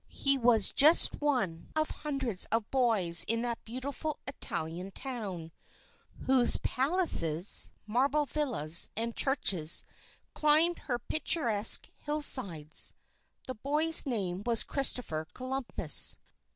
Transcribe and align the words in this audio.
He 0.09 0.35
was 0.35 0.71
just 0.71 1.21
one 1.21 1.69
of 1.75 1.91
hundreds 1.91 2.45
of 2.47 2.71
boys 2.71 3.23
in 3.27 3.43
that 3.43 3.63
beautiful 3.63 4.17
Italian 4.25 4.89
town, 4.89 5.51
whose 6.25 6.57
palaces, 6.57 7.69
marble 7.85 8.25
villas, 8.25 8.89
and 8.95 9.15
churches 9.15 9.83
climbed 10.33 10.79
her 10.79 10.97
picturesque 10.97 11.87
hillsides. 11.97 12.95
The 13.45 13.53
boy's 13.53 14.07
name 14.07 14.41
was 14.43 14.63
Christopher 14.63 15.27
Columbus. 15.35 16.17